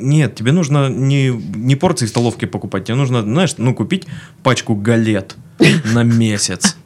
[0.00, 4.06] Нет, тебе нужно не, не порции столовки покупать, тебе нужно, знаешь, ну, купить
[4.42, 5.36] пачку галет
[5.92, 6.76] на месяц.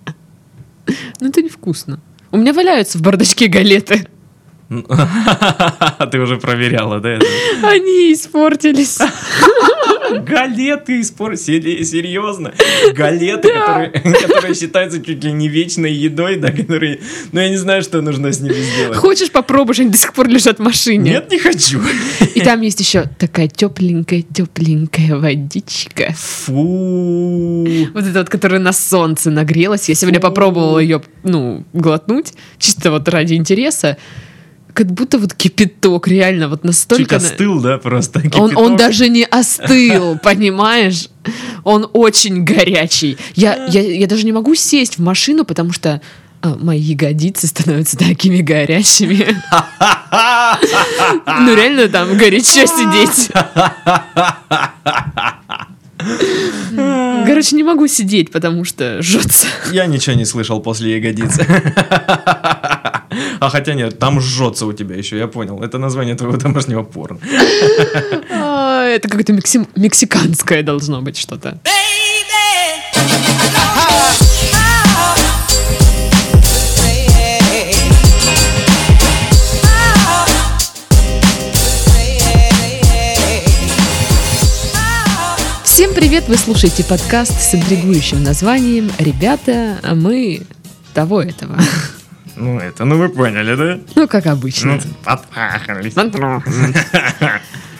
[1.20, 2.00] Ну, это невкусно.
[2.30, 4.08] У меня валяются в бардачке галеты.
[6.10, 7.18] Ты уже проверяла, да?
[7.62, 8.98] Они испортились.
[10.22, 12.52] Галеты испортили, серьезно?
[12.94, 13.90] Галеты, которые,
[14.22, 17.00] которые считаются чуть ли не вечной едой, да, которые...
[17.32, 18.96] Ну, я не знаю, что нужно с ними сделать.
[18.96, 21.12] Хочешь попробуешь, они до сих пор лежат в машине.
[21.12, 21.80] Нет, не хочу.
[22.34, 26.14] И там есть еще такая тепленькая, тепленькая водичка.
[26.16, 27.66] Фу.
[27.94, 29.88] Вот эта вот, которая на солнце нагрелась.
[29.88, 33.96] Я сегодня попробовала ее, ну, глотнуть, чисто вот ради интереса.
[34.74, 37.18] Как будто вот кипяток, реально, вот Чуть настолько...
[37.18, 38.76] на- остыл, да, просто Он, он кипяток.
[38.76, 41.08] даже не остыл, понимаешь?
[41.62, 43.16] Он очень горячий.
[43.34, 46.00] Я, я, я даже не могу сесть в машину, потому что
[46.42, 49.36] а, мои ягодицы становятся такими горячими.
[51.26, 53.30] Ну реально там горячо сидеть.
[57.26, 59.46] Короче, не могу сидеть, потому что жжется.
[59.72, 61.44] Я ничего не слышал после ягодицы.
[63.40, 65.62] А хотя нет, там жжется у тебя еще, я понял.
[65.62, 67.18] Это название твоего домашнего порно.
[68.30, 71.58] Это какое-то мекси- мексиканское должно быть что-то.
[85.64, 86.28] Всем привет!
[86.28, 90.42] Вы слушаете подкаст с интригующим названием «Ребята, мы
[90.94, 91.58] того этого».
[92.36, 93.78] Ну это, ну вы поняли, да?
[93.94, 94.74] Ну, как обычно.
[94.74, 95.94] Ну, подпахались.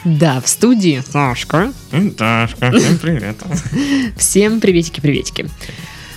[0.05, 1.71] Да, в студии Сашка.
[1.91, 3.37] М, Дашка, всем привет.
[4.17, 5.49] Всем приветики-приветики.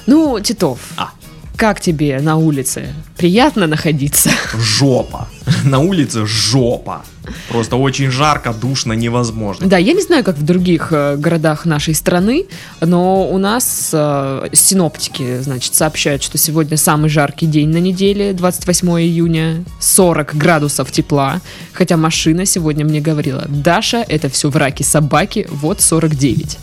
[0.07, 1.11] Ну, Титов, А.
[1.57, 2.95] как тебе на улице?
[3.17, 4.31] Приятно находиться?
[4.57, 5.29] Жопа.
[5.65, 7.05] На улице жопа.
[7.49, 9.67] Просто очень жарко, душно, невозможно.
[9.67, 12.47] Да, я не знаю, как в других э, городах нашей страны,
[12.81, 18.89] но у нас э, синоптики, значит, сообщают, что сегодня самый жаркий день на неделе, 28
[19.01, 21.41] июня, 40 градусов тепла,
[21.73, 26.59] хотя машина сегодня мне говорила, Даша, это все враки собаки, вот 49.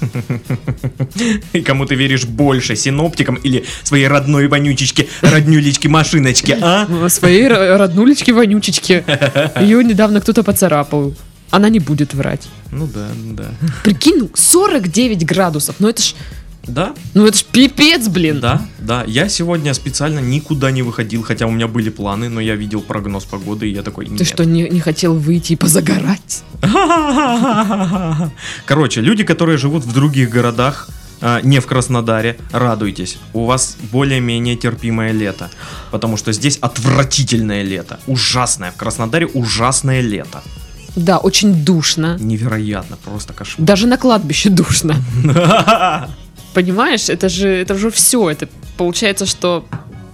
[1.53, 6.87] И кому ты веришь больше, синоптикам или своей родной вонючечке, роднюлечке, машиночке, а?
[7.09, 9.03] Своей ро- роднулечке вонючечке.
[9.61, 11.13] Ее недавно кто-то поцарапал.
[11.51, 12.47] Она не будет врать.
[12.71, 13.45] Ну да, ну да.
[13.83, 15.75] Прикинь, ну, 49 градусов.
[15.79, 16.15] Ну это ж,
[16.67, 18.39] Да, ну это ж пипец, блин.
[18.39, 19.03] да, да.
[19.05, 23.25] Я сегодня специально никуда не выходил, хотя у меня были планы, но я видел прогноз
[23.25, 24.27] погоды, и я такой, Ты нет.
[24.27, 26.43] что, не, не хотел выйти и позагорать?
[28.65, 30.89] Короче, люди, которые живут в других городах,
[31.43, 33.17] не в Краснодаре, радуйтесь.
[33.33, 35.49] У вас более-менее терпимое лето.
[35.91, 37.99] Потому что здесь отвратительное лето.
[38.07, 38.71] Ужасное.
[38.71, 40.41] В Краснодаре ужасное лето.
[40.95, 42.17] Да, очень душно.
[42.19, 43.65] Невероятно, просто кошмар.
[43.65, 44.95] Даже на кладбище душно.
[46.53, 48.29] Понимаешь, это же, это же все.
[48.29, 48.47] Это
[48.77, 49.65] получается, что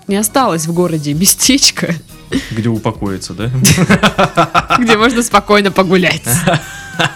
[0.07, 1.95] не осталось в городе местечко,
[2.51, 3.49] Где упокоиться, да?
[4.79, 6.23] где можно спокойно погулять.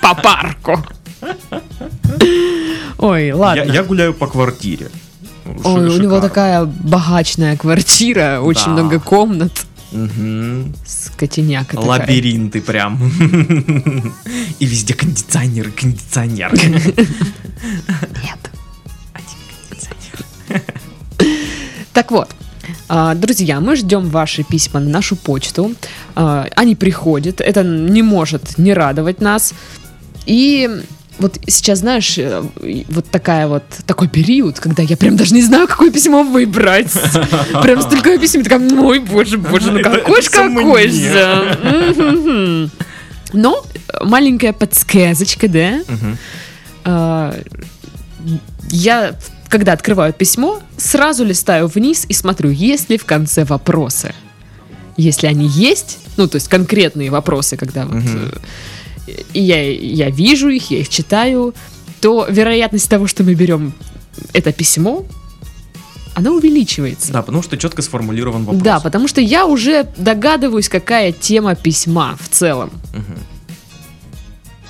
[0.01, 0.83] По парку.
[3.05, 3.71] Ой, Я, ладно.
[3.71, 4.89] я гуляю по квартире.
[5.45, 6.21] Ну, Ой, ши- у него шикарно.
[6.21, 8.81] такая богачная квартира, очень Да.
[8.83, 9.65] много комнат.
[9.91, 10.73] Мгм.
[10.85, 11.85] Скотиняка такая.
[11.87, 12.97] Лабиринты прям.
[14.59, 16.57] И везде кондиционеры, кондиционеры.
[16.57, 18.39] Нет.
[21.93, 22.29] Так вот,
[22.89, 25.73] а, друзья, мы ждем ваши письма на нашу почту.
[26.15, 29.53] А, Они приходят, это не может не радовать нас.
[30.25, 30.69] И
[31.17, 32.43] вот сейчас, знаешь, э,
[32.89, 36.91] вот такая вот такой период, когда я прям даже не знаю, какое письмо выбрать.
[37.61, 42.69] Прям столько писем, такая, ой, боже, боже, ну какой это ж всё какой же.
[43.33, 43.65] Но
[44.01, 45.81] маленькая подсказочка, да?
[46.83, 47.35] А,
[48.69, 49.15] я,
[49.49, 54.13] когда открываю письмо, сразу листаю вниз и смотрю, есть ли в конце вопросы.
[54.97, 58.03] Если они есть, ну, то есть конкретные вопросы, когда вот...
[59.33, 61.53] Я, я вижу их, я их читаю,
[62.01, 63.73] то вероятность того, что мы берем
[64.33, 65.05] это письмо,
[66.15, 67.11] она увеличивается.
[67.11, 68.63] Да, потому что четко сформулирован вопрос.
[68.63, 72.71] Да, потому что я уже догадываюсь, какая тема письма в целом.
[72.93, 73.17] Мгм.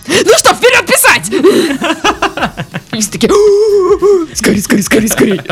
[0.08, 1.30] Ну что, вперед писать!
[2.94, 3.32] И все такие,
[4.34, 5.44] скорее, скорее, скорее, скорее.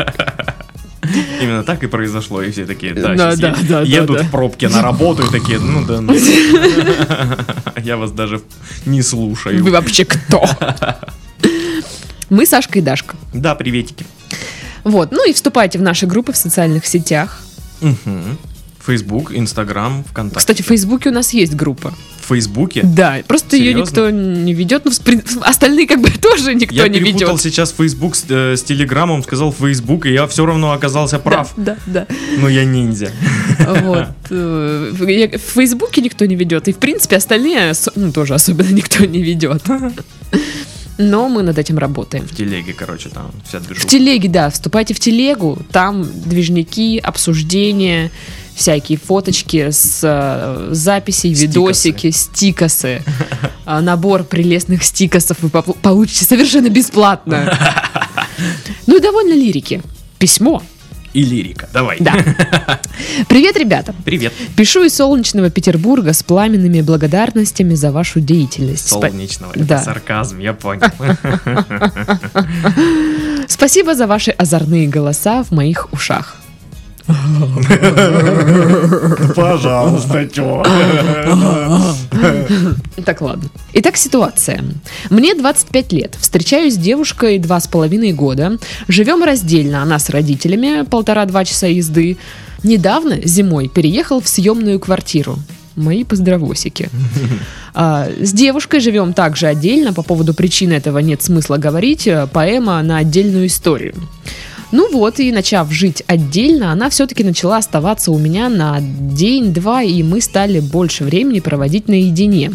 [1.40, 4.22] Именно так и произошло, и все такие, да, Да, да, е- да, едут да.
[4.24, 6.14] в пробке на работу и такие, ну да, ну.
[7.82, 8.40] Я вас даже
[8.86, 9.64] не Вы слушаю.
[9.72, 10.44] вообще кто?
[12.30, 13.16] Мы Сашка и Дашка.
[13.32, 14.04] Да, приветики.
[14.82, 17.40] Вот, ну и вступайте в наши группы в социальных сетях.
[17.80, 18.38] Мгм.
[18.86, 20.38] Facebook, Instagram, ВКонтакте.
[20.38, 21.92] Кстати, в Фейсбуке у нас есть группа.
[22.24, 22.80] В Фейсбуке.
[22.84, 23.90] Да, просто ее Серьезно?
[23.90, 24.84] никто не ведет.
[24.84, 27.40] В сприн- остальные как бы тоже никто Я не перепутал ведет.
[27.42, 31.52] сейчас Фейсбук с, э, с Телеграмом, сказал Фейсбук, и я все равно оказался прав.
[31.56, 32.06] Да, да,
[32.38, 33.10] Но я ниндзя.
[33.58, 33.74] да.
[33.82, 34.08] Вот.
[34.30, 36.68] э, в- я- В Фейсбуке никто не ведет.
[36.68, 39.62] И, в принципе, остальные ос- ну, тоже особенно никто не ведет.
[40.96, 42.24] Но мы над этим работаем.
[42.24, 43.88] В телеге, короче, там вся В движуха.
[43.88, 48.12] телеге, да, вступайте в телегу, там движники, обсуждения,
[48.54, 51.46] всякие фоточки с э, записей, Стикосы.
[51.46, 53.02] видосики, стикосы.
[53.66, 57.58] А, Набор прелестных стикосов вы получите совершенно бесплатно.
[58.86, 59.80] Ну и довольно лирики.
[60.18, 60.62] Письмо.
[61.14, 61.68] И лирика.
[61.72, 61.96] Давай.
[62.00, 62.12] Да.
[63.28, 63.94] Привет, ребята.
[64.04, 64.32] Привет.
[64.56, 68.88] Пишу из солнечного Петербурга с пламенными благодарностями за вашу деятельность.
[68.88, 69.52] Солнечного.
[69.52, 69.82] Это Да.
[69.82, 70.88] сарказм, я понял.
[73.48, 76.36] Спасибо за ваши озорные голоса в моих ушах.
[79.36, 80.62] Пожалуйста, чё?
[83.04, 83.50] Так, ладно.
[83.74, 84.64] Итак, ситуация.
[85.10, 86.16] Мне 25 лет.
[86.18, 88.56] Встречаюсь с девушкой два с половиной года.
[88.88, 89.82] Живем раздельно.
[89.82, 92.16] Она с родителями, полтора-два часа езды.
[92.62, 95.38] Недавно, зимой, переехал в съемную квартиру.
[95.76, 96.88] Мои поздравосики.
[97.76, 99.92] А, с девушкой живем также отдельно.
[99.92, 102.08] По поводу причины этого нет смысла говорить.
[102.32, 103.96] Поэма на отдельную историю.
[104.72, 110.02] Ну вот, и начав жить отдельно, она все-таки начала оставаться у меня на день-два, и
[110.02, 112.52] мы стали больше времени проводить наедине.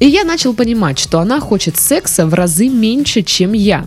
[0.00, 3.86] И я начал понимать, что она хочет секса в разы меньше, чем я.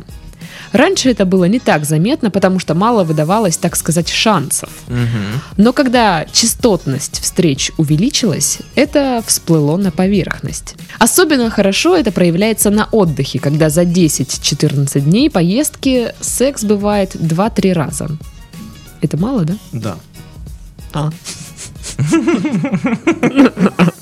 [0.71, 4.69] Раньше это было не так заметно, потому что мало выдавалось, так сказать, шансов.
[4.87, 5.41] Мгм.
[5.57, 10.75] Но когда частотность встреч увеличилась, это всплыло на поверхность.
[10.99, 18.09] Особенно хорошо это проявляется на отдыхе, когда за 10-14 дней поездки секс бывает 2-3 раза.
[19.01, 19.55] Это мало, да?
[19.71, 19.95] Да.
[20.93, 21.11] А.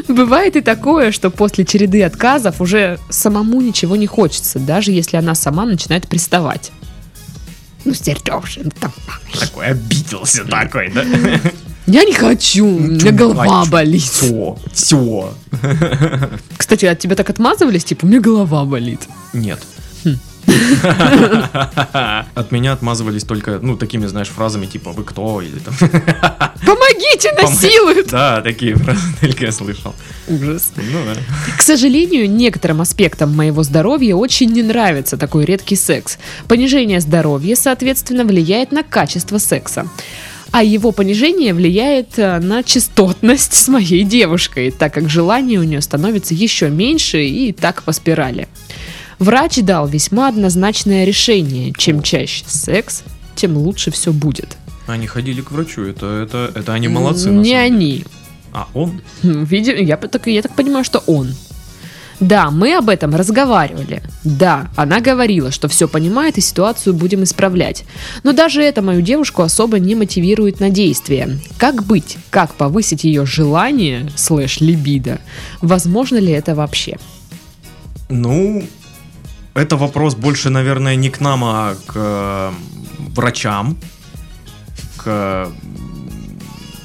[0.08, 5.34] Бывает и такое, что после череды отказов уже самому ничего не хочется, даже если она
[5.34, 6.72] сама начинает приставать.
[7.84, 8.92] Ну, Сережа, ну там,
[9.38, 11.04] Такой обиделся такой, да?
[11.86, 14.02] я не хочу, у меня голова болит.
[14.02, 15.34] Все, все.
[16.56, 19.02] Кстати, от тебя так отмазывались, типа, у меня голова болит.
[19.32, 19.60] Нет.
[22.34, 25.74] От меня отмазывались только, ну, такими, знаешь, фразами типа «Вы кто?» или там...
[26.64, 28.08] Помогите, насилуют!
[28.08, 29.94] Да, такие фразы только я слышал.
[30.28, 30.72] Ужас.
[30.76, 31.14] Ну да.
[31.56, 36.18] К сожалению, некоторым аспектам моего здоровья очень не нравится такой редкий секс.
[36.48, 39.88] Понижение здоровья, соответственно, влияет на качество секса.
[40.52, 45.80] А его понижение влияет э, на частотность с моей девушкой, так как желание у нее
[45.80, 48.48] становится еще меньше и так по спирали.
[49.18, 51.72] Врач дал весьма однозначное решение.
[51.76, 53.02] Чем чаще секс,
[53.34, 54.56] тем лучше все будет.
[54.86, 57.30] Они ходили к врачу, это, это, это они молодцы.
[57.30, 58.04] Не они.
[58.52, 59.02] А он?
[59.22, 61.34] Хм, Видимо, я, так, я так понимаю, что он.
[62.20, 64.02] Да, мы об этом разговаривали.
[64.24, 67.84] Да, она говорила, что все понимает и ситуацию будем исправлять.
[68.22, 71.38] Но даже это мою девушку особо не мотивирует на действие.
[71.58, 72.16] Как быть?
[72.30, 75.20] Как повысить ее желание, слэш либидо?
[75.60, 76.96] Возможно ли это вообще?
[78.08, 78.64] Ну,
[79.56, 82.52] это вопрос больше, наверное, не к нам, а к э,
[83.14, 83.76] врачам,
[84.96, 85.50] к э,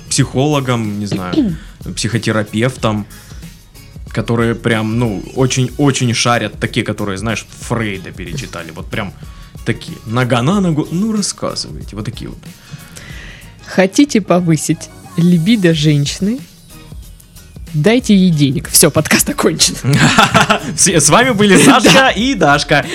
[0.10, 1.58] психологам, не знаю,
[1.96, 3.06] психотерапевтам,
[4.10, 9.13] которые прям, ну, очень-очень шарят, такие, которые, знаешь, Фрейда перечитали, вот прям
[9.66, 12.40] такие, нога на ногу, ну, рассказывайте, вот такие вот.
[13.66, 16.40] Хотите повысить либидо женщины?
[17.74, 18.70] Дайте ей денег.
[18.70, 19.75] Все, подкаст окончен.
[20.75, 22.86] С вами были Сашка и Дашка.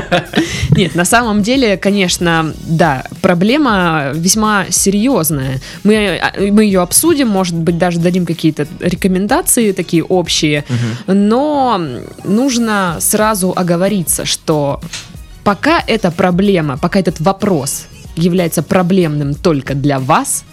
[0.70, 5.60] Нет, на самом деле, конечно, да, проблема весьма серьезная.
[5.84, 10.64] Мы, а, мы ее обсудим, может быть, даже дадим какие-то рекомендации такие общие,
[11.06, 11.80] но
[12.24, 14.80] нужно сразу оговориться, что
[15.44, 20.44] пока эта проблема, пока этот вопрос является проблемным только для вас,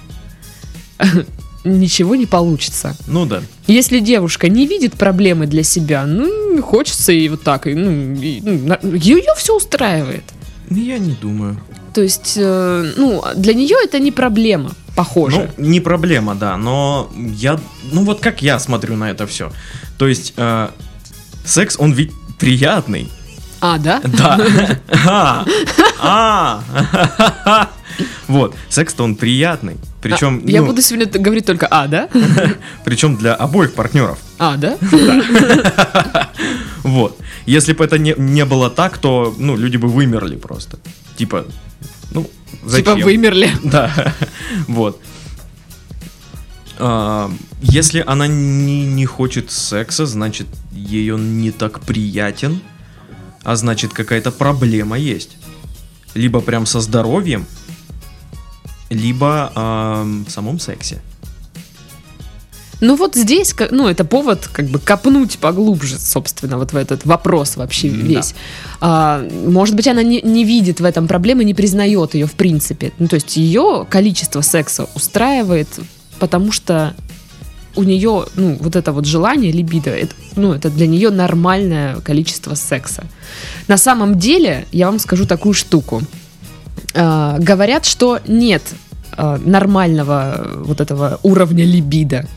[1.63, 2.95] ничего не получится.
[3.07, 3.41] Ну да.
[3.67, 8.41] Если девушка не видит проблемы для себя, ну, хочется и вот так, и, ну, и,
[8.41, 10.23] ну, ее все устраивает.
[10.69, 11.57] Я не думаю.
[11.93, 15.51] То есть, э, ну, для нее это не проблема, похоже.
[15.57, 17.59] Ну, не проблема, да, но я,
[17.91, 19.51] ну вот как я смотрю на это все.
[19.97, 20.69] То есть, э,
[21.45, 23.09] секс, он ведь приятный.
[23.61, 24.01] а, да?
[24.03, 24.39] Да.
[26.05, 26.63] А,
[27.45, 27.69] а.
[28.27, 29.77] Вот, секс-то он приятный.
[30.03, 32.09] Причем, А, Я ну, буду сегодня говорить только а, да?
[32.83, 34.19] причем для обоих партнеров.
[34.37, 34.77] А, да?
[36.83, 37.17] Вот.
[37.45, 40.77] Если бы это не, не было так, то, ну, люди бы вымерли просто.
[41.15, 41.45] Типа,
[42.11, 42.29] ну,
[42.65, 42.95] зачем?
[42.97, 43.49] Типа вымерли.
[43.63, 44.13] Да,
[44.67, 45.01] вот.
[46.77, 47.31] А,
[47.61, 52.59] если она не, не хочет секса, значит, ей он не так приятен,
[53.43, 55.37] а значит, какая-то проблема есть.
[56.13, 57.45] Либо прям со здоровьем,
[58.93, 61.01] либо а, в самом сексе.
[62.83, 67.55] Ну вот здесь, ну это повод как бы копнуть поглубже, собственно, вот в этот вопрос
[67.55, 68.07] вообще М-да.
[68.07, 68.35] весь.
[68.81, 72.91] А, может быть, она не, не видит в этом проблемы, не признает ее в принципе.
[72.99, 75.69] Ну то есть ее количество секса устраивает,
[76.19, 76.93] потому что
[77.75, 82.53] у нее, ну, вот это вот желание, либидо, это, ну, это для нее нормальное количество
[82.55, 83.05] секса.
[83.67, 86.01] На самом деле, я вам скажу такую штуку.
[86.93, 88.61] А, говорят, что нет
[89.11, 92.27] а, нормального э, вот этого уровня либидо.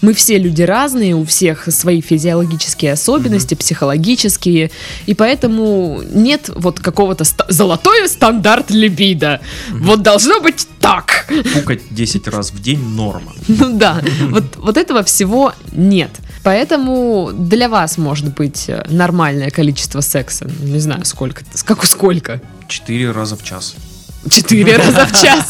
[0.00, 4.70] Мы все люди разные, у всех свои физиологические особенности, психологические,
[5.06, 9.40] и поэтому нет вот какого-то ста- золотой стандарт либидо.
[9.70, 11.26] Вот должно быть так.
[11.54, 13.32] Пукать 10 раз в день норма.
[13.48, 16.10] Ну да, вот, вот этого всего нет.
[16.42, 20.50] Поэтому для вас может быть э, нормальное количество секса.
[20.60, 21.42] Не знаю, сколько.
[21.64, 22.40] Как сколько?
[22.68, 23.74] 4 раза в час.
[24.30, 25.46] Четыре раза в час.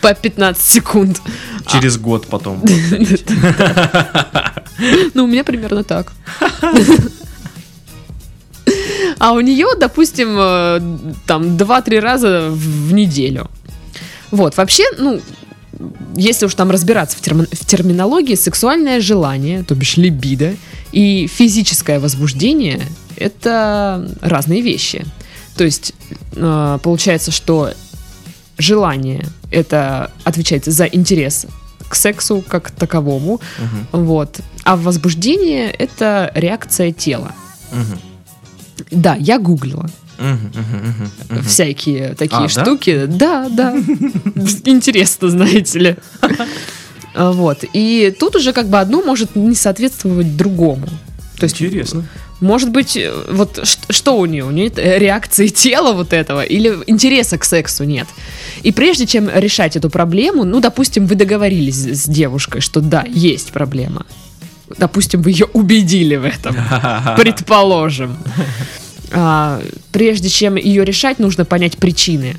[0.00, 1.20] По 15 секунд.
[1.66, 2.62] Через год потом.
[5.14, 6.12] Ну, у меня примерно так.
[9.18, 10.80] А у нее, допустим, э,
[11.26, 13.48] там 2-3 раза в неделю.
[14.30, 15.20] Вот, вообще, ну,
[16.14, 20.54] если уж там разбираться в, терми- в терминологии, сексуальное желание, то бишь либидо,
[20.92, 22.82] и физическое возбуждение—
[23.16, 25.06] это разные вещи.
[25.56, 25.94] То есть,
[26.34, 27.70] э, получается, что
[28.58, 31.46] желание— это отвечает за интерес
[31.88, 33.40] к сексу как таковому,
[33.92, 34.40] Мгм, вот.
[34.64, 37.32] А возбуждение— это реакция тела.
[37.72, 38.00] мгм,
[38.90, 39.88] Да, я гуглила
[41.46, 42.48] всякие такие А, да?
[42.48, 43.04] штуки.
[43.06, 43.76] Да, да.
[44.64, 45.96] Интересно, знаете ли.
[47.14, 47.64] Вот.
[47.72, 50.86] И тут уже как бы одно может не соответствовать другому.
[51.38, 52.04] То есть, Интересно.
[52.40, 54.44] Может быть, э, вот что у нее?
[54.44, 58.06] У нее реакции тела вот этого или интереса к сексу нет.
[58.62, 63.52] И прежде чем решать эту проблему, ну, допустим, вы договорились с девушкой, что да, есть
[63.52, 64.04] проблема.
[64.76, 66.56] Допустим, вы ее убедили в этом.
[67.16, 68.18] Предположим.
[69.12, 69.62] А,
[69.92, 72.36] прежде чем ее решать, нужно понять причины.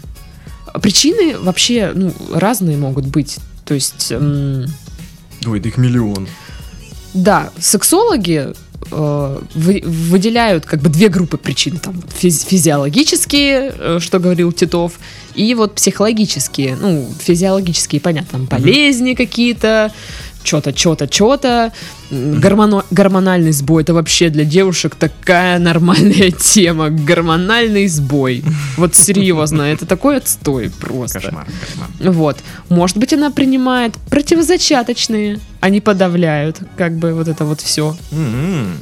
[0.81, 3.37] Причины вообще ну, разные могут быть.
[3.65, 6.27] То есть, Ой, да их миллион.
[7.13, 8.53] да, сексологи
[8.91, 11.77] э, вы- выделяют как бы две группы причин.
[11.79, 14.94] Там физи- физиологические, э, что говорил Титов,
[15.36, 16.75] и вот психологические.
[16.82, 19.91] Ну, физиологические, понятно, там болезни какие-то,
[20.44, 21.74] что-то, что-то, что-то.
[22.10, 26.89] Гормоно- гормональный сбой это вообще для девушек такая нормальная тема.
[26.89, 28.44] Гормональный сбой.
[28.77, 31.20] Вот серьезно, это такой отстой просто.
[31.20, 32.13] Кошмар, кошмар.
[32.13, 32.38] Вот.
[32.70, 37.95] Может быть, она принимает противозачаточные, они подавляют, как бы вот это вот все.
[38.12, 38.77] М,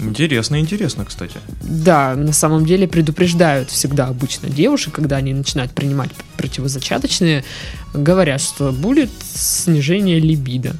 [0.00, 1.38] Интересно, интересно, кстати.
[1.60, 7.44] Да, на самом деле предупреждают всегда обычно девушек, когда они начинают принимать противозачаточные,
[7.92, 10.76] говорят, что будет снижение либидо.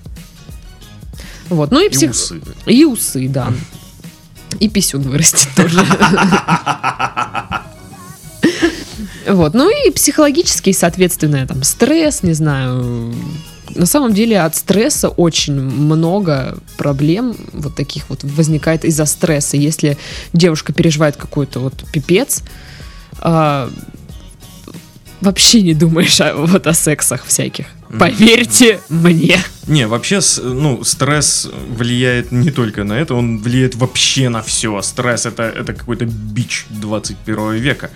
[1.49, 2.11] Вот, ну и, И псих...
[2.13, 2.41] усы.
[2.67, 3.53] И усы, да.
[4.61, 5.85] И писюн вырастет тоже.
[9.27, 13.15] Вот, ну и психологический, соответственно, там стресс, не знаю.
[13.75, 19.57] На самом деле от стресса очень много проблем вот таких вот возникает из-за стресса.
[19.57, 19.97] Если
[20.33, 22.43] девушка переживает какой-то вот пипец,
[23.21, 23.71] а,
[25.21, 27.67] вообще не думаешь о, вот о сексах всяких.
[27.99, 29.39] Поверьте мне.
[29.67, 34.81] Не, вообще, ну, стресс влияет не только на это, он влияет вообще на все.
[34.83, 37.91] Стресс это, это какой-то бич 21 века.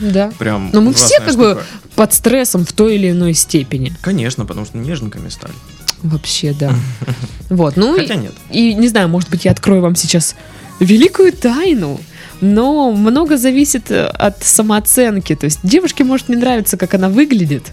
[0.00, 0.32] Да.
[0.38, 1.64] Прям Но мы все как бы штука.
[1.94, 3.92] под стрессом в той или иной степени.
[4.00, 5.54] Конечно, потому что неженками стали.
[6.02, 6.72] Вообще, да.
[7.50, 8.32] Вот, ну Хотя и, нет.
[8.50, 10.36] и не знаю, может быть, я открою вам сейчас
[10.78, 12.00] великую тайну,
[12.40, 15.34] но много зависит э, от самооценки.
[15.34, 17.64] То есть девушке может не нравиться, как она выглядит,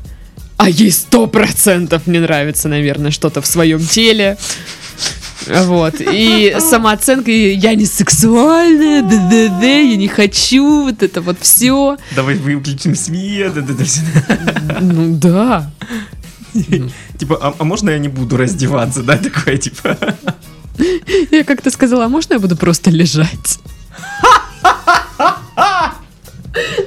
[0.58, 4.38] а ей сто процентов не нравится, наверное, что-то в своем теле.
[5.48, 5.96] Вот.
[6.00, 11.98] И самооценка, и я не сексуальная, да-да-да, я не хочу, вот это вот все.
[12.16, 13.54] Давай выключим свет.
[13.54, 14.80] да, да, да.
[14.82, 15.72] Ну да.
[17.18, 19.98] Типа, а, а можно я не буду раздеваться, да, такое, типа.
[21.32, 23.60] Я как-то сказала, а можно я буду просто лежать?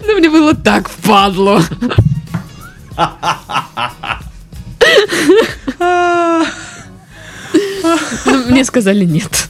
[0.06, 1.62] Ну, мне было так впадло.
[8.26, 9.48] Ну, Мне сказали нет.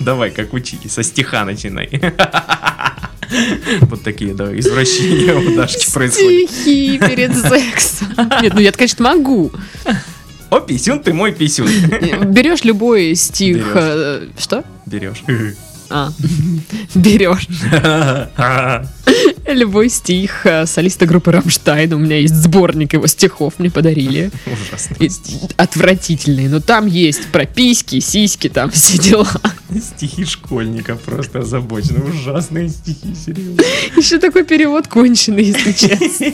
[0.00, 1.88] Давай, как учили, со стиха начинай.
[3.82, 6.50] Вот такие, да, извращения у Дашки происходят.
[6.50, 8.08] Стихи перед сексом.
[8.42, 9.52] Нет, ну я, конечно, могу.
[10.50, 11.68] О, писюн, ты мой писюн.
[12.32, 13.56] Берешь любой стих.
[13.56, 13.72] Берешь.
[13.76, 14.64] э, Что?
[14.86, 15.22] Берешь.
[15.90, 16.12] А,
[16.94, 17.48] берешь.
[19.46, 21.92] Любой стих э, солиста группы Рамштайн.
[21.92, 24.30] У меня есть сборник его стихов, мне подарили.
[24.46, 24.94] Ужасно.
[25.00, 25.10] И
[25.56, 26.48] Отвратительные.
[26.48, 29.28] Но там есть про письки, сиськи, там все дела.
[29.96, 32.04] Стихи школьника просто озабочены.
[32.04, 33.62] Ужасные стихи, серьезно.
[33.96, 36.26] Еще такой перевод конченый, если честно.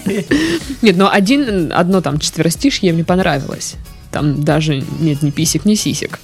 [0.83, 3.77] Нет, но один, одно там четверостишье мне понравилось.
[4.13, 6.21] Там даже нет ни писек, ни сисек.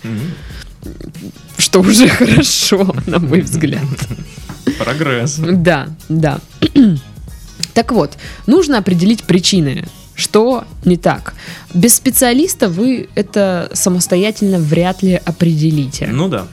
[1.73, 3.81] Что уже хорошо, на мой взгляд.
[4.79, 5.37] Прогресс.
[5.38, 6.38] Да, да.
[7.73, 11.33] Так вот, нужно определить причины, что не так.
[11.73, 16.09] Без специалиста вы это самостоятельно вряд ли определите.
[16.09, 16.47] Ну да.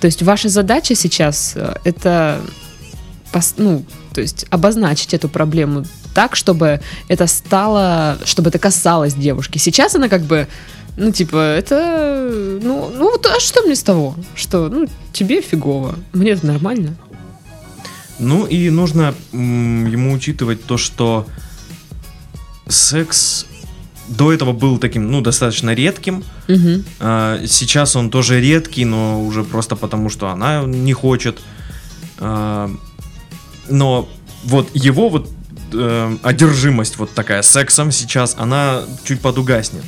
[0.00, 2.40] То есть ваша задача сейчас э, это
[3.56, 9.58] ну, то есть обозначить эту проблему так, чтобы это стало, чтобы это касалось девушки.
[9.58, 10.48] Сейчас она как бы,
[10.96, 14.14] ну, типа, это, ну, ну вот, а что мне с того?
[14.34, 16.96] Что, ну, тебе фигово, мне это нормально.
[18.18, 21.26] Ну и нужно ему учитывать то, что
[22.68, 23.46] секс
[24.08, 26.22] до этого был таким, ну, достаточно редким.
[26.48, 26.84] Мгм.
[27.00, 31.40] А, Сейчас он тоже редкий, но уже просто потому, что она не хочет.
[32.18, 32.70] А,
[33.68, 34.08] Но
[34.44, 35.30] вот его вот
[35.72, 39.84] э, одержимость вот такая сексом сейчас, она чуть подугаснет.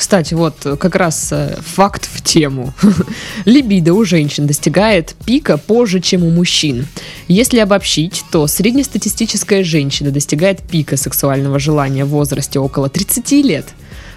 [0.00, 2.72] Кстати, вот э, как раз э, факт в тему.
[3.44, 6.86] Либидо у женщин достигает пика позже, чем у мужчин.
[7.28, 13.66] Если обобщить, то среднестатистическая женщина достигает пика сексуального желания в возрасте около 30 лет.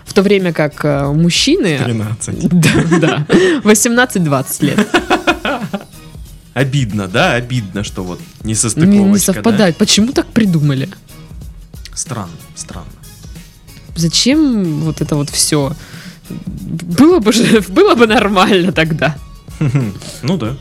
[0.05, 1.77] В то время как э, мужчины...
[1.77, 2.47] 13.
[2.49, 3.27] Да, да.
[3.65, 4.87] 18-20 лет.
[6.53, 7.33] Обидно, да?
[7.33, 9.03] Обидно, что вот не состыковочка.
[9.03, 9.19] не да?
[9.19, 9.75] совпадает.
[9.75, 10.87] Почему так придумали?
[11.93, 13.02] Странно, странно.
[13.95, 15.71] Зачем вот это вот все?
[16.29, 19.15] Было бы же, было бы нормально тогда.
[20.23, 20.55] Ну да.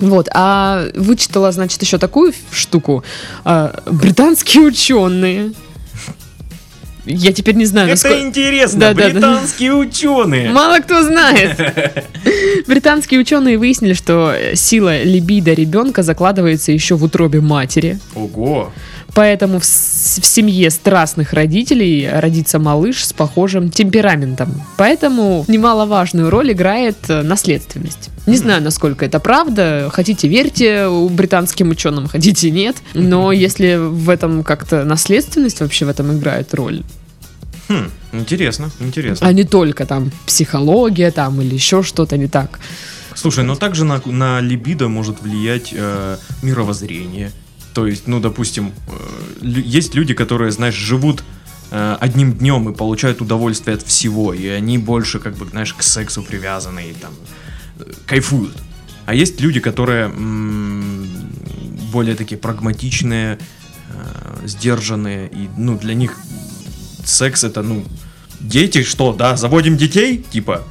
[0.00, 3.04] Вот, а вычитала, значит, еще такую штуку.
[3.44, 5.52] А, британские ученые.
[7.06, 8.20] Я теперь не знаю, Это насколько...
[8.26, 9.10] интересно, Да, да, да.
[9.10, 10.50] британские ученые.
[10.50, 11.58] Мало кто знает.
[12.66, 17.98] Британские ученые выяснили, что сила либидо ребенка закладывается еще в утробе матери.
[18.14, 18.72] Ого.
[19.14, 19.66] Поэтому в, в
[20.26, 24.62] семье страстных родителей родится малыш с похожим темпераментом.
[24.76, 28.10] Поэтому немаловажную роль играет э, наследственность.
[28.26, 29.88] Не знаю, насколько это правда.
[29.92, 32.76] Хотите верьте у британским ученым, хотите нет.
[32.94, 36.82] Но если в этом как-то наследственность вообще в этом играет роль,
[37.68, 39.26] Хм, интересно, интересно.
[39.26, 42.58] а не только там психология там или еще что-то не так.
[43.14, 47.30] Слушай, но также на, на либидо может влиять э, мировоззрение.
[47.74, 51.24] То есть, ну, допустим, э, есть люди, которые, знаешь, живут
[51.72, 55.82] э, одним днем и получают удовольствие от всего, и они больше, как бы, знаешь, к
[55.82, 57.12] сексу привязаны и там
[57.80, 58.56] э, кайфуют.
[59.06, 61.06] А есть люди, которые м,
[61.92, 63.38] более такие прагматичные,
[64.44, 66.16] сдержанные, и, ну, для них
[67.04, 67.84] секс это, ну,
[68.40, 70.64] дети, что, да, заводим детей, типа,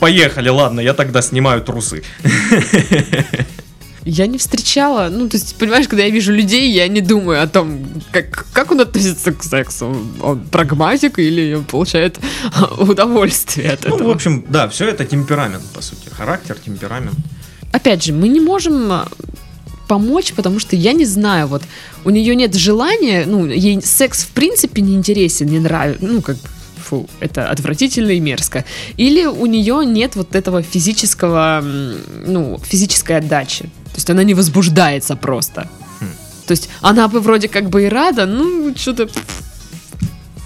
[0.00, 2.02] Поехали, ладно, я тогда снимаю трусы.
[4.08, 7.46] Я не встречала, ну, то есть, понимаешь, когда я вижу людей, я не думаю о
[7.48, 9.96] том, как, как он относится к сексу.
[10.22, 12.18] Он прагматик или он получает
[12.78, 14.08] удовольствие от Ну, этого.
[14.08, 16.08] в общем, да, все это темперамент, по сути.
[16.16, 17.16] Характер, темперамент.
[17.72, 19.08] Опять же, мы не можем а,
[19.88, 21.62] помочь, потому что я не знаю, вот
[22.04, 26.36] у нее нет желания, ну, ей секс в принципе не интересен, не нравится, ну, как
[26.76, 28.64] фу, это отвратительно и мерзко.
[28.96, 31.60] Или у нее нет вот этого физического,
[32.24, 33.68] ну, физической отдачи.
[33.96, 35.70] То есть она не возбуждается просто.
[36.00, 36.10] Хм.
[36.46, 39.08] То есть она бы вроде как бы и рада, ну, что-то...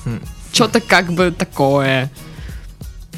[0.04, 0.20] Хм.
[0.52, 2.12] Что-то как бы такое.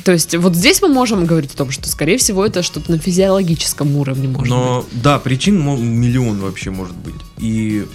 [0.05, 2.99] То есть вот здесь мы можем говорить о том, что, скорее всего, это что-то на
[2.99, 4.51] физиологическом уровне может быть.
[4.51, 5.59] Но, да, причин
[6.01, 7.21] миллион вообще может быть.
[7.37, 7.87] И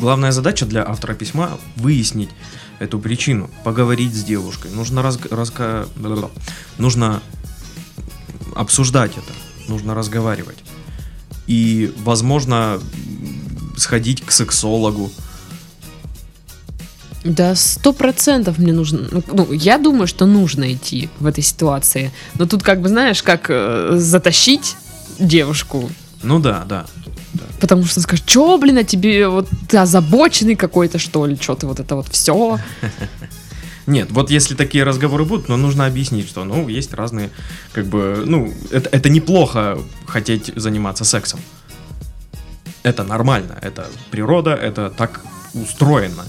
[0.00, 2.30] главная задача для автора письма выяснить
[2.80, 4.72] эту причину, поговорить с девушкой.
[4.72, 6.28] Нужно, разг- разга-
[6.76, 7.22] нужно
[8.56, 10.58] обсуждать это, нужно разговаривать.
[11.50, 12.80] И, возможно,
[13.76, 15.10] сходить к сексологу.
[17.24, 19.08] Да, сто процентов мне нужно.
[19.32, 22.12] ну, я думаю, что нужно идти в этой ситуации.
[22.38, 24.76] Но тут, как бы, знаешь, как э, затащить
[25.18, 25.90] девушку.
[26.22, 26.86] Ну да, да.
[27.60, 31.66] Потому что скажешь, что, блин, а тебе вот ты озабоченный какой-то, что ли, что ты
[31.66, 32.60] вот это вот все.
[33.90, 37.30] Нет, вот если такие разговоры будут, но нужно объяснить, что, ну, есть разные,
[37.72, 41.40] как бы, ну, это, это неплохо хотеть заниматься сексом.
[42.84, 45.20] Это нормально, это природа, это так
[45.54, 46.24] устроено.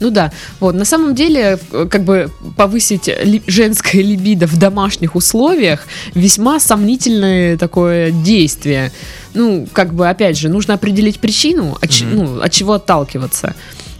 [0.00, 5.14] Ну да, вот на самом деле, э, как бы повысить ли- женское либидо в домашних
[5.14, 8.90] условиях весьма сомнительное такое действие.
[9.34, 12.16] Ну, как бы, опять же, нужно определить причину, от, ч- Мгм.
[12.16, 13.54] ну, от чего отталкиваться.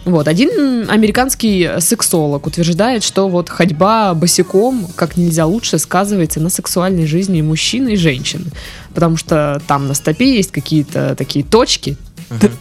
[0.05, 7.07] Вот, один американский сексолог утверждает, что вот ходьба босиком как нельзя лучше сказывается на сексуальной
[7.07, 8.47] жизни мужчин и женщин.
[8.95, 11.97] Потому что там на стопе есть какие-то такие точки,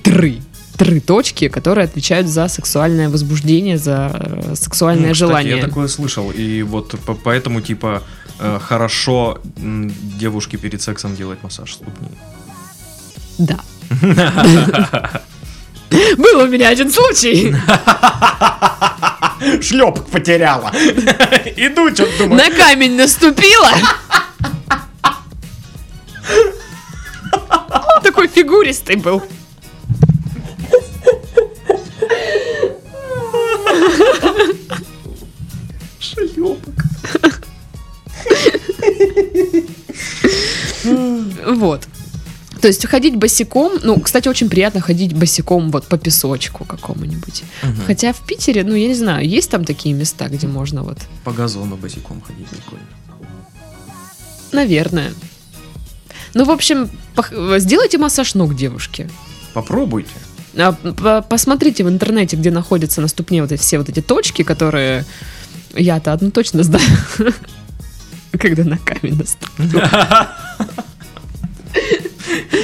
[0.04, 0.40] тры,
[0.78, 5.58] тры точки, которые отвечают за сексуальное возбуждение, за э, сексуальное Ну, кстати, желание.
[5.58, 8.04] Я такое слышал, и вот по- поэтому, типа,
[8.40, 12.08] э, хорошо девушке перед сексом делать массаж ступни.
[13.38, 13.60] Да.
[16.18, 17.54] Был у меня один случай.
[19.62, 20.72] Шлепок потеряла.
[21.56, 22.36] Иду, что думаю.
[22.36, 23.70] На камень наступила.
[27.50, 29.22] Он такой фигуристый был.
[36.00, 36.58] Шлепок.
[41.46, 41.88] Вот.
[42.64, 47.44] То есть ходить босиком, ну, кстати, очень приятно ходить босиком вот по песочку какому-нибудь.
[47.86, 51.34] Хотя в Питере, ну, я не знаю, есть там такие места, где можно вот, По
[51.34, 52.86] газону босиком ходить прикольно.
[54.54, 55.12] наверное.
[56.34, 56.90] Ну, в общем,
[57.58, 59.10] сделайте массаж ног девушке.
[59.54, 60.12] Попробуйте.
[60.56, 64.44] А, по- Посмотрите в интернете, где находятся на ступне вот эти, все вот эти точки,
[64.44, 65.04] которые
[65.76, 66.88] я-то одну точно знаю.
[68.32, 69.82] Когда на камень наступил.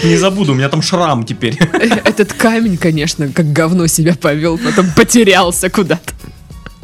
[0.04, 1.56] Не забуду, у меня там шрам теперь.
[2.06, 6.14] Этот камень, конечно, как говно себя повел, потом потерялся куда-то.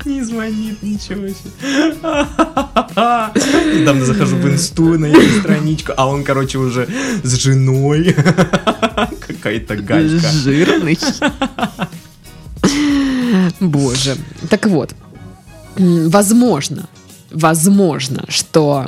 [0.05, 1.51] Не звонит, ничего себе.
[3.79, 6.87] Недавно захожу в инсту на его страничку, а он, короче, уже
[7.23, 8.15] с женой.
[9.27, 10.29] Какая-то галька.
[10.29, 10.99] Жирный.
[13.59, 14.15] Боже.
[14.49, 14.93] Так вот,
[15.75, 16.87] возможно,
[17.31, 18.87] возможно, что...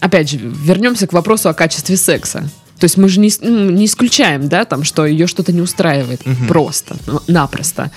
[0.00, 2.48] Опять же, вернемся к вопросу о качестве секса.
[2.78, 6.24] То есть мы же не, ну, не исключаем, да, там, что ее что-то не устраивает
[6.26, 6.46] Мгм.
[6.46, 7.90] просто, ну, напросто.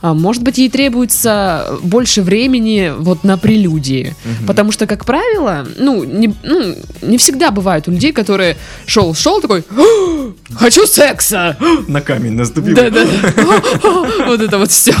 [0.00, 4.16] А, Может быть, ей требуется больше времени вот на прелюдии.
[4.24, 4.46] Мгм.
[4.46, 9.64] Потому что, как правило, ну не, ну, не всегда бывают у людей, которые шел-шел такой,
[9.70, 11.56] «А, хочу секса!
[11.88, 12.74] На камень наступил.
[12.74, 13.62] Да-да-да.
[14.26, 14.94] Вот это вот все.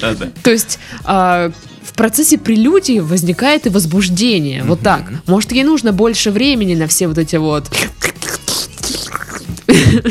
[0.00, 0.28] Да-да.
[0.42, 1.50] То есть а,
[1.82, 4.62] в процессе прелюдии возникает и возбуждение.
[4.64, 5.02] Вот так.
[5.26, 7.68] Может, ей нужно больше времени на все вот эти вот...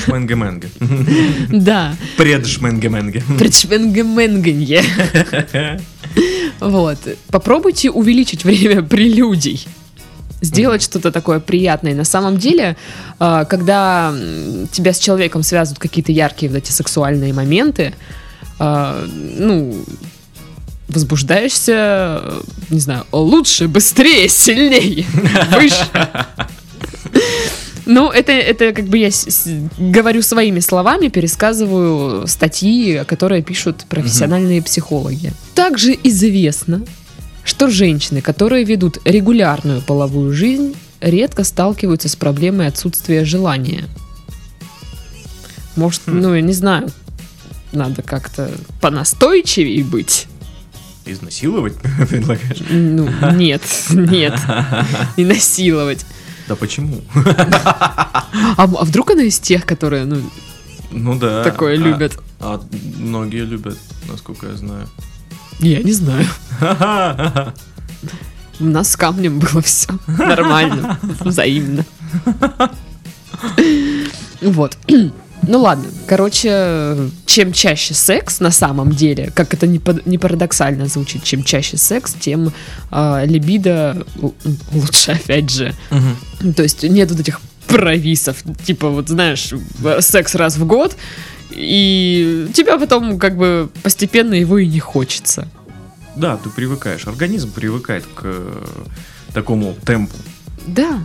[0.08, 0.68] Мэнгэ-мэнгэ.
[1.50, 1.96] Да.
[2.18, 3.24] Предшмэнгэ-мэнгэ.
[3.38, 4.84] Причменгеменгенье.
[6.60, 6.98] Вот.
[7.28, 9.66] Попробуйте увеличить время прелюдий.
[10.42, 11.94] Сделать что-то такое приятное.
[11.94, 12.78] На самом деле,
[13.20, 14.14] а, когда
[14.72, 17.94] тебя с человеком связывают какие-то яркие вот эти сексуальные моменты,
[18.58, 19.06] а,
[19.38, 19.76] ну,
[20.88, 22.22] возбуждаешься,
[22.70, 25.06] не знаю, лучше, быстрее, сильнее,
[25.52, 25.88] выше.
[27.92, 29.48] Ну, это, это как бы я с-
[29.80, 35.32] говорю своими словами, пересказываю статьи, которые пишут профессиональные психологи.
[35.56, 36.84] Также известно,
[37.44, 43.86] что женщины, которые ведут регулярную половую жизнь, редко сталкиваются с проблемой отсутствия желания.
[45.76, 46.20] Может, Хм.
[46.22, 46.90] ну, я не знаю,
[47.72, 50.28] надо как-то понастойчивее быть.
[51.08, 51.74] Изнасиловать
[52.10, 52.62] предлагаешь?
[52.70, 54.36] Ну, нет, нет,
[55.18, 56.06] не насиловать.
[56.50, 57.02] Да почему?
[57.14, 58.26] А,
[58.58, 60.22] а вдруг она из тех, которые, ну,
[60.92, 61.44] Ну да.
[61.44, 62.18] такое А- любят?
[62.40, 62.60] А
[62.98, 63.78] многие любят,
[64.12, 64.88] насколько я знаю.
[65.60, 66.26] Я не знаю.
[68.60, 71.86] У нас с камнем было все нормально, взаимно.
[74.42, 74.78] Вот.
[75.48, 81.24] Ну ладно, короче, чем чаще секс на самом деле, как это не, не парадоксально звучит,
[81.24, 82.52] чем чаще секс, тем
[82.92, 84.06] а, либидо
[84.74, 85.74] лучше, опять же.
[86.42, 90.96] Ну, То есть нет вот этих провисов, типа вот знаешь, в- секс раз в год,
[91.52, 95.48] и тебя потом как бы постепенно его и не хочется.
[96.16, 97.08] Да, ты привыкаешь.
[97.08, 98.66] Организм привыкает к э,
[99.34, 100.16] такому темпу.
[100.68, 101.00] Да,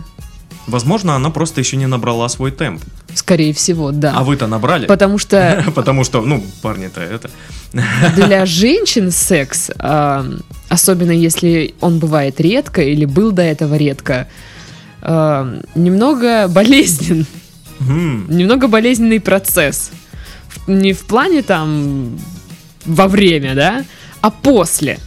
[0.67, 2.81] Возможно, она просто еще не набрала свой темп.
[3.15, 4.13] Скорее всего, да.
[4.15, 4.85] А вы-то набрали?
[4.85, 7.29] Потому что Потому что, ну, парни-то это.
[8.15, 10.25] для женщин секс, а,
[10.69, 14.27] особенно если он бывает редко или был до этого редко,
[15.01, 17.25] а, немного болезнен,
[17.79, 19.91] немного болезненный процесс.
[20.67, 22.17] Не в плане там
[22.85, 23.85] во время, да,
[24.21, 24.99] а после.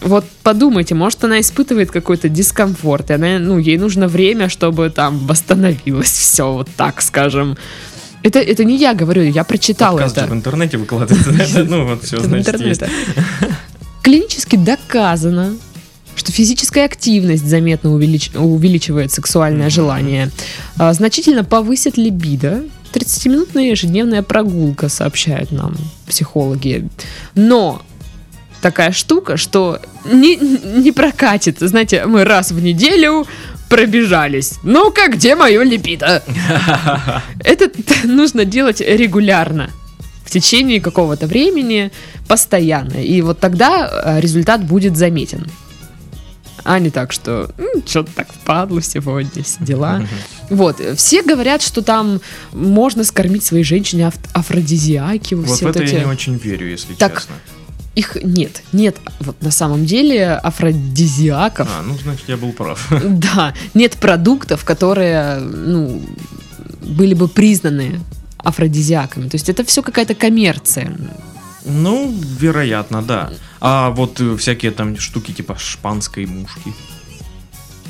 [0.00, 5.18] Вот подумайте, может, она испытывает какой-то дискомфорт, и она, ну, ей нужно время, чтобы там
[5.26, 7.56] восстановилось все, вот так скажем.
[8.22, 10.26] Это, это не я говорю, я прочитала Подкаст это.
[10.26, 11.64] в интернете выкладывается.
[11.64, 12.82] Ну, вот все, значит, есть.
[14.02, 15.56] Клинически доказано,
[16.16, 19.70] что физическая активность заметно увелич- увеличивает сексуальное Мгм.
[19.70, 20.30] желание,
[20.76, 22.64] а, значительно повысит либидо.
[22.92, 26.88] 30-минутная ежедневная прогулка, сообщают нам психологи.
[27.34, 27.80] Но
[28.60, 31.58] такая штука, что не, не прокатит.
[31.60, 33.26] Знаете, мы раз в неделю
[33.68, 34.54] пробежались.
[34.62, 36.22] Ну-ка, где мое либидо?
[37.44, 37.70] Это
[38.04, 39.70] нужно делать регулярно.
[40.24, 41.90] В течение какого-то времени,
[42.28, 42.98] постоянно.
[43.02, 45.46] И вот тогда э, результат будет заметен.
[46.62, 47.50] А не так, что
[47.86, 50.02] что-то так впадло сегодня, все дела.
[50.50, 52.20] Вот, все говорят, что там
[52.52, 55.94] можно скормить своей женщине аф- афродизиаки, Вот все в вот это эти.
[55.94, 57.34] я не очень верю, если Так, честно.
[57.96, 62.88] Их нет, нет, вот на самом деле афродизиаков, А, ну, значит, я был прав.
[63.04, 66.00] да, нет продуктов, которые, ну,
[66.82, 68.00] были бы признаны
[68.38, 69.28] афродизиаками.
[69.28, 70.96] То есть это все какая-то коммерция.
[71.64, 73.30] Ну, вероятно, да.
[73.60, 76.72] А вот э, всякие там штуки типа шпанской мушки.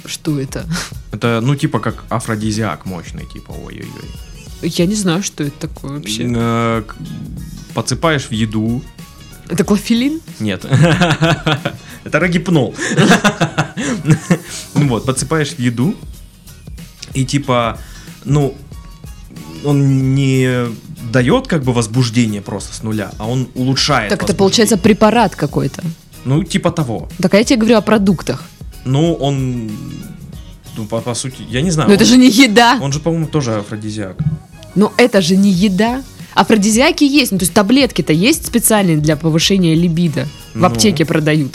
[0.05, 0.67] Что это?
[1.13, 4.69] Это, ну, типа как афродизиак мощный, типа, ой-ой-ой.
[4.69, 6.31] Я не знаю, что это такое вообще.
[6.35, 6.83] Э,
[7.75, 8.83] Подсыпаешь в еду.
[9.51, 10.21] Это клофелин?
[10.39, 10.65] Нет.
[12.05, 12.75] Это рогипнол.
[14.75, 15.95] Ну Вот, подсыпаешь еду.
[17.15, 17.79] И типа,
[18.25, 18.55] ну,
[19.65, 20.67] он не
[21.11, 24.11] дает как бы возбуждение просто с нуля, а он улучшает.
[24.11, 25.83] Так это получается препарат какой-то.
[26.25, 27.09] Ну, типа того.
[27.21, 28.45] Так а я тебе говорю о продуктах.
[28.85, 29.71] Ну, он,
[30.77, 31.89] ну, по, по сути, я не знаю.
[31.89, 32.79] Но это он, же не еда.
[32.81, 34.17] он же, по-моему, тоже афродизиак.
[34.75, 36.03] Но это же не еда.
[36.35, 40.27] Афродизиаки есть, ну то есть таблетки-то есть специальные для повышения либидо.
[40.55, 40.66] В Ну.
[40.66, 41.55] аптеке продают.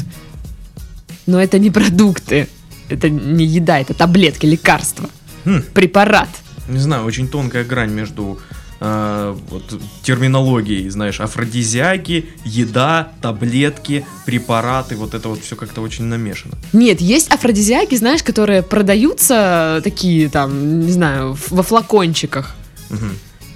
[1.26, 2.48] Но это не продукты.
[2.90, 5.10] Это не еда, это таблетки, лекарства.
[5.46, 5.64] Хм.
[5.74, 6.30] Препарат.
[6.70, 8.40] Не знаю, очень тонкая грань между
[8.82, 9.64] э, вот,
[10.04, 16.54] терминологией, знаешь, афродизиаки, еда, таблетки, препараты, вот это вот все как-то очень намешано.
[16.74, 22.56] Нет, есть афродизиаки, знаешь, которые продаются такие там, не знаю, во флакончиках.
[22.90, 23.12] Мгм.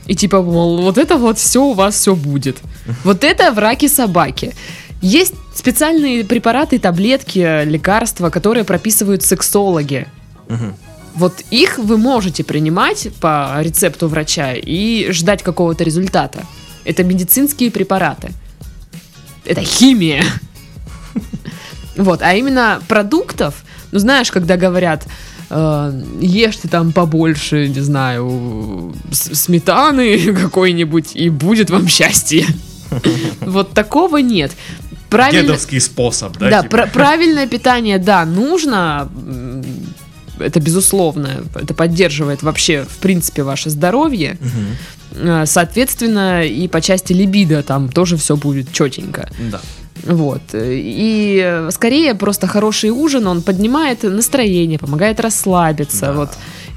[0.09, 2.57] И типа, мол, вот это вот все у вас все будет.
[3.03, 4.55] Вот это враки собаки.
[5.03, 10.07] Есть специальные препараты, таблетки, лекарства, которые прописывают сексологи.
[10.47, 10.73] Мгм.
[11.13, 16.43] Вот их вы можете принимать по рецепту врача и ждать какого-то результата.
[16.85, 18.31] Это медицинские препараты.
[19.45, 20.23] Это химия.
[21.97, 23.53] Вот, а именно продуктов,
[23.91, 25.05] ну знаешь, когда говорят,
[25.49, 32.45] э, ешьте там побольше, не знаю, сметаны какой-нибудь, и будет вам счастье.
[33.41, 34.51] Вот такого нет.
[35.09, 36.49] Правильно, Дедовский способ, да?
[36.49, 36.77] да, типа?
[36.77, 39.09] пра- правильное питание, да, нужно.
[40.39, 41.43] Это безусловно.
[41.55, 44.37] Это поддерживает вообще, в принципе, ваше здоровье.
[45.13, 49.29] Э, Соответственно, и по части либидо там тоже все будет четенько.
[49.51, 49.59] Да.
[50.03, 50.41] Вот.
[50.53, 56.07] И скорее просто хороший ужин, он поднимает настроение, помогает расслабиться.
[56.07, 56.13] Да.
[56.13, 56.29] Вот.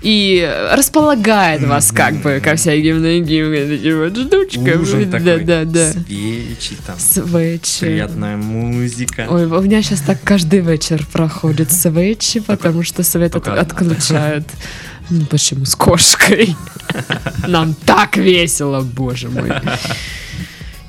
[0.02, 4.82] И располагает вас как бы ко всяким таким вот штучкам.
[4.82, 5.92] Ужин да, такой, да, да.
[5.92, 7.80] свечи там, Свечи.
[7.80, 9.26] приятная музыка.
[9.30, 14.46] Ой, у меня сейчас так каждый вечер проходит свечи, потому что свет от- отключают.
[15.10, 16.56] Ну почему с кошкой?
[17.46, 19.50] Нам так весело, боже мой.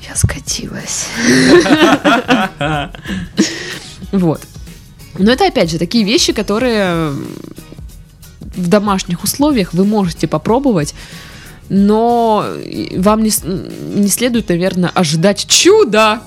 [0.08, 1.08] Я скатилась.
[4.12, 4.42] Вот.
[5.18, 7.12] Но это опять же такие вещи, которые
[8.42, 10.94] в домашних условиях вы можете попробовать,
[11.70, 12.46] но
[12.98, 13.32] вам не,
[13.96, 16.22] не следует, наверное, ожидать чуда.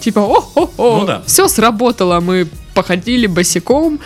[0.00, 1.22] Типа, о-хо-хо, Ну да.
[1.26, 4.00] все сработало, мы походили босиком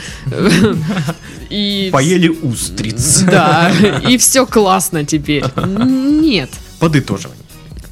[1.48, 3.20] и Поели устриц.
[3.22, 3.70] да,
[4.06, 5.44] и все классно теперь.
[5.66, 7.42] Нет, Подытоживание.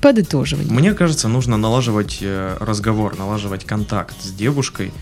[0.04, 0.70] Подытоживание.
[0.72, 4.92] Мне кажется, нужно налаживать э, разговор, налаживать контакт с девушкой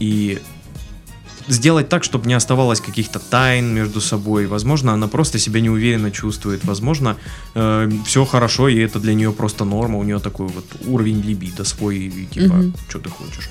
[0.00, 0.38] и
[1.48, 4.46] сделать так, чтобы не оставалось каких-то тайн между собой.
[4.46, 6.64] Возможно, она просто себя неуверенно чувствует.
[6.64, 7.16] Возможно,
[8.06, 9.98] все хорошо, и это для нее просто норма.
[9.98, 12.74] У нее такой вот уровень либидо свой, и типа, Мгм.
[12.88, 13.50] что ты хочешь.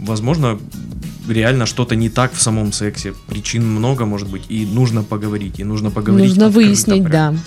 [0.00, 0.58] Возможно,
[1.28, 3.14] реально что-то не так в самом сексе.
[3.28, 6.28] Причин много, может быть, и нужно поговорить, и нужно поговорить.
[6.28, 7.36] Нужно выяснить, прям.
[7.36, 7.40] да.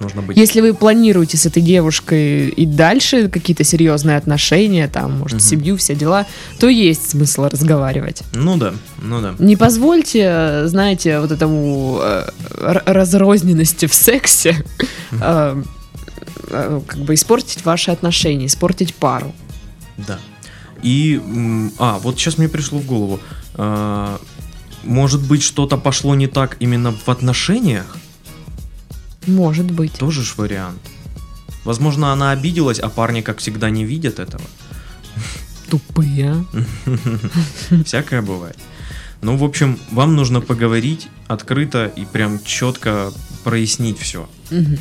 [0.00, 5.38] Нужно быть Если вы планируете с этой девушкой и дальше какие-то серьезные отношения, там, может,
[5.38, 5.48] Мгм.
[5.48, 6.26] семью, все дела,
[6.60, 8.22] то есть смысл разговаривать.
[8.32, 9.34] Ну да, ну да.
[9.38, 12.26] Не позвольте, э, знаете, вот этому э,
[12.86, 14.64] разрозненности в сексе
[15.10, 15.62] э,
[16.50, 19.34] э, как бы испортить ваши отношения, испортить пару.
[19.96, 20.18] Да.
[20.82, 21.20] И,
[21.78, 23.18] а, вот сейчас мне пришло в голову,
[23.54, 24.20] а,
[24.84, 27.96] может быть, что-то пошло не так именно в отношениях?
[29.28, 29.92] Может быть.
[29.92, 30.80] Тоже ж вариант.
[31.64, 34.44] Возможно, она обиделась, а парни, как всегда, не видят этого.
[35.70, 36.44] Тупые.
[37.84, 38.56] Всякое бывает.
[39.20, 43.12] Ну, в общем, вам нужно поговорить открыто и прям четко
[43.44, 44.28] прояснить все.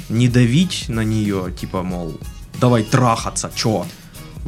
[0.10, 2.18] Не давить на нее, типа, мол,
[2.60, 3.86] давай трахаться, чё?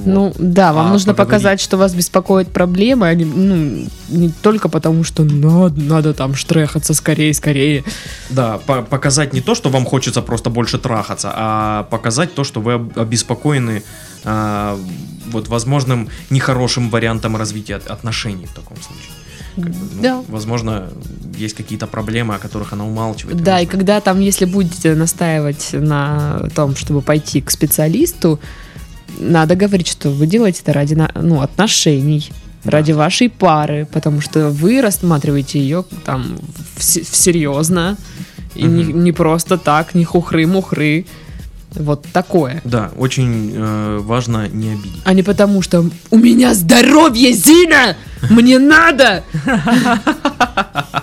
[0.06, 4.30] Ну да, вам А нужно поговорить- показать, что вас беспокоит проблемы, а не, ну, не
[4.30, 7.84] только потому, что надо, надо там штрехаться скорее, скорее.
[8.30, 12.62] Да, по- показать не то, что вам хочется просто больше трахаться, а показать то, что
[12.62, 13.84] вы об- обеспокоены
[14.26, 14.78] а,
[15.32, 19.12] вот возможным нехорошим вариантом развития от- отношений в таком случае.
[19.56, 20.22] Как бы, ну, Да.
[20.28, 20.90] Возможно,
[21.38, 23.42] есть какие-то проблемы, о которых она умалчивает.
[23.42, 28.40] Да, и нужно- когда там, если будете настаивать на том, чтобы пойти к специалисту,
[29.18, 32.30] надо говорить, что вы делаете это ради ну, отношений,
[32.64, 32.72] Да.
[32.72, 36.38] ради вашей пары, потому что вы рассматриваете ее там
[36.78, 37.98] вс- серьезно,
[38.56, 39.04] и не, Мгм.
[39.04, 41.06] не просто так, не хухры-мухры.
[41.76, 42.62] Вот такое.
[42.64, 45.02] Да, очень э, важно не обидеть.
[45.06, 47.96] А не потому, что у меня здоровье, Зина!
[48.30, 49.24] Мне надо!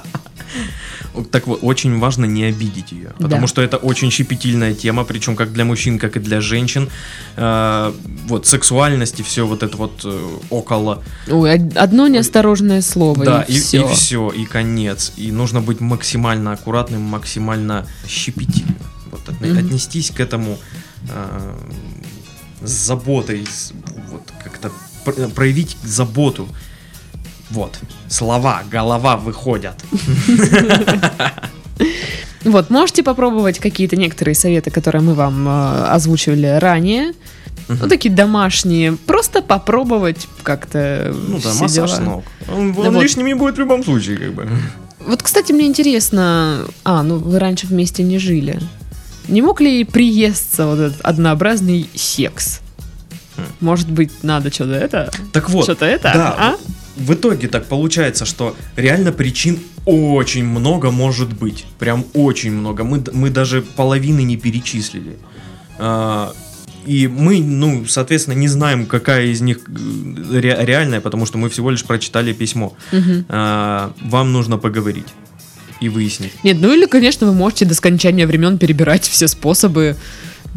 [1.32, 3.46] Так вот, очень важно не обидеть ее, потому Да.
[3.46, 6.88] что это очень щепетильная тема, причем как для мужчин, как и для женщин.
[7.36, 7.92] Э,
[8.28, 11.02] вот сексуальность и все вот это вот э, около.
[11.30, 13.88] Ой, од- одно неосторожное слово, да, и, и, все.
[13.90, 15.12] и все, и конец.
[15.16, 18.76] И нужно быть максимально аккуратным, максимально щепетильным.
[19.10, 19.58] Вот от- Мгм.
[19.58, 20.58] отнестись к этому
[21.08, 21.54] э,
[22.62, 23.72] с заботой, с-
[24.10, 24.70] вот как-то
[25.04, 26.48] пр- проявить заботу.
[27.50, 29.84] Вот, слова, голова выходят.
[32.46, 37.12] Вот, можете попробовать какие-то некоторые советы, которые мы вам э, озвучивали ранее.
[37.68, 37.88] Ну, Мгм.
[37.88, 38.92] такие домашние.
[38.96, 42.00] Просто попробовать как-то Ну да, массаж дела.
[42.00, 42.24] ног.
[42.48, 43.02] Он, Да он вот.
[43.02, 44.48] лишним не будет в любом случае, как бы.
[45.00, 46.64] Вот, кстати, мне интересно...
[46.84, 48.60] А, ну вы раньше вместе не жили.
[49.28, 52.60] Не мог ли приесться вот этот однообразный секс?
[53.36, 53.42] Хм.
[53.60, 55.10] Может быть, надо что-то это?
[55.32, 56.12] Так вот, Что-то это?
[56.14, 56.56] да, а?
[56.96, 61.64] В итоге так получается, что реально причин очень много может быть.
[61.78, 62.84] Прям очень много.
[62.84, 65.16] Мы, мы даже половины не перечислили.
[65.78, 66.32] А,
[66.86, 71.48] и мы, ну, соответственно, не знаем, какая из них э, ре- реальная, потому что мы
[71.50, 72.74] всего лишь прочитали письмо.
[72.92, 73.26] Мгм.
[73.28, 75.06] А, вам нужно поговорить
[75.80, 76.32] и выяснить.
[76.42, 79.96] Нет, ну или, конечно, вы можете до скончания времен перебирать все способы.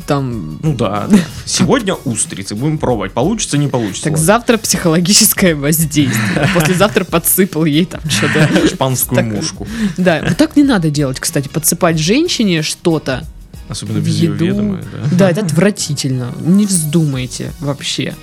[0.08, 1.18] Там Ну да, да.
[1.46, 2.56] Сегодня устрицы.
[2.56, 3.12] Будем пробовать.
[3.14, 4.04] Получится, не получится.
[4.10, 6.50] Так завтра психологическое воздействие.
[6.56, 8.68] Послезавтра подсыпал ей там что-то.
[8.68, 9.68] Шпанскую мушку.
[9.98, 13.24] Да, вот так не надо делать, кстати, подсыпать женщине что-то.
[13.68, 14.46] Особенно В еду.
[14.46, 15.10] ведома, да.
[15.18, 16.34] Да, это отвратительно.
[16.40, 18.16] Не вздумайте вообще.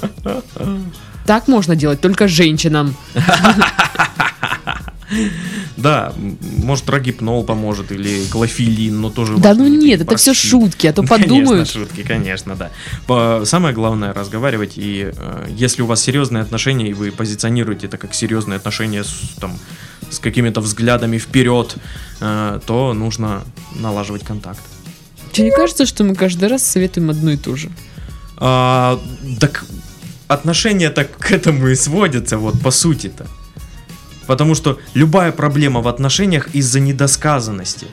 [1.26, 2.96] Так можно делать только женщинам.
[5.76, 6.12] Да,
[6.58, 10.92] может рогипнол поможет или клофелин, но тоже Да ну не нет, это все шутки, а
[10.92, 11.70] то Конечно, подумают.
[11.70, 13.44] шутки, конечно, да.
[13.44, 18.14] Самое главное разговаривать, и э, если у вас серьезные отношения, и вы позиционируете это как
[18.14, 19.58] серьезные отношения с, там,
[20.10, 21.76] с какими-то взглядами вперед,
[22.20, 23.42] э, то нужно
[23.76, 24.60] налаживать контакт.
[25.32, 27.70] Тебе не кажется, что мы каждый раз советуем одно и то же?
[28.36, 29.00] А,
[29.38, 29.64] так
[30.28, 33.26] отношения так к этому и сводятся, вот по сути-то.
[34.30, 37.88] Потому что любая проблема в отношениях из-за недосказанности.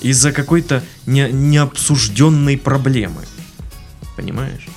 [0.00, 3.22] Из-за какой-то не, необсужденной проблемы.
[4.16, 4.68] Понимаешь?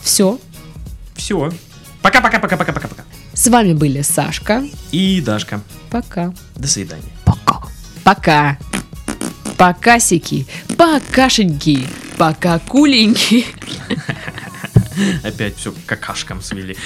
[0.00, 0.40] Все.
[1.14, 1.52] Все.
[2.00, 3.04] Пока-пока-пока-пока-пока-пока.
[3.34, 4.64] С вами были Сашка.
[4.92, 5.60] И Дашка.
[5.90, 6.32] Пока.
[6.54, 7.12] До свидания.
[7.26, 7.68] Пока.
[8.02, 8.58] Пока.
[9.58, 10.46] Покасики.
[10.78, 11.86] Покашеньки.
[12.16, 13.44] Пока куленьки.
[15.22, 16.76] Опять все какашкам свели.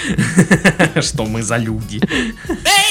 [1.01, 1.99] Что мы за люди.
[2.49, 2.91] Baby,